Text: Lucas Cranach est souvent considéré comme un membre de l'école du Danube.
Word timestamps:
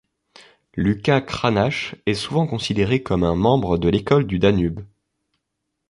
Lucas 0.73 1.21
Cranach 1.21 1.93
est 2.07 2.15
souvent 2.15 2.47
considéré 2.47 3.03
comme 3.03 3.23
un 3.23 3.35
membre 3.35 3.77
de 3.77 3.87
l'école 3.87 4.25
du 4.25 4.39
Danube. 4.39 4.79